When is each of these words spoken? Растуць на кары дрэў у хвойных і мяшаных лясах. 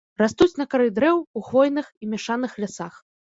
Растуць 0.19 0.57
на 0.61 0.65
кары 0.71 0.87
дрэў 0.97 1.19
у 1.41 1.43
хвойных 1.49 1.93
і 2.05 2.11
мяшаных 2.15 2.57
лясах. 2.65 2.99